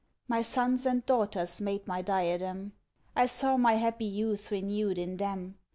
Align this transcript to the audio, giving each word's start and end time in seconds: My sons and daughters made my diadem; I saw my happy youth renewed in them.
My 0.27 0.41
sons 0.41 0.87
and 0.87 1.05
daughters 1.05 1.61
made 1.61 1.85
my 1.85 2.01
diadem; 2.01 2.73
I 3.15 3.27
saw 3.27 3.55
my 3.55 3.73
happy 3.75 4.05
youth 4.05 4.49
renewed 4.49 4.97
in 4.97 5.17
them. 5.17 5.59